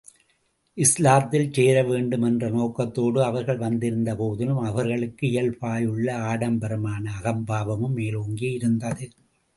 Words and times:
இஸ்லாத்தில் 0.77 1.51
சேர 1.51 1.75
வேண்டும் 1.83 2.21
என்ற 2.21 2.49
நோக்கத்தோடு 2.49 3.19
அவர்கள் 3.23 3.57
வந்திருந்த 3.57 4.15
போதிலும், 4.15 4.61
அவர்களுக்கு 4.61 5.25
இயல்பாயுள்ள 5.27 6.07
ஆடம்பரமான 6.23 7.03
அகம்பாவம் 7.19 7.87
மேலோங்கி 7.91 8.49
இருந்தது. 8.51 9.07